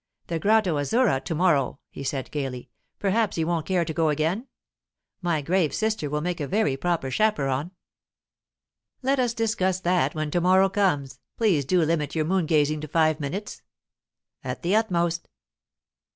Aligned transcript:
"The 0.25 0.39
Grotta 0.39 0.71
Azzurra 0.77 1.23
to 1.25 1.35
morrow," 1.35 1.77
he 1.91 2.03
said 2.03 2.31
gaily. 2.31 2.71
"Perhaps 2.97 3.37
you 3.37 3.45
won't 3.45 3.67
care 3.67 3.85
to 3.85 3.93
go 3.93 4.09
again? 4.09 4.47
My 5.21 5.43
grave 5.43 5.75
sister 5.75 6.09
will 6.09 6.21
make 6.21 6.39
a 6.39 6.47
very 6.47 6.75
proper 6.75 7.11
chaperon." 7.11 7.69
"Let 9.03 9.19
us 9.19 9.35
discuss 9.35 9.79
that 9.81 10.15
when 10.15 10.31
to 10.31 10.41
morrow 10.41 10.69
comes. 10.69 11.19
Please 11.37 11.65
to 11.65 11.85
limit 11.85 12.15
your 12.15 12.25
moon 12.25 12.47
gazing 12.47 12.81
to 12.81 12.87
five 12.87 13.19
minutes." 13.19 13.61
"At 14.43 14.63
the 14.63 14.75
utmost." 14.75 15.29